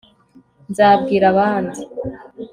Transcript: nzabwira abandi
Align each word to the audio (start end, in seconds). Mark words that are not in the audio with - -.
nzabwira 0.69 1.25
abandi 1.33 1.79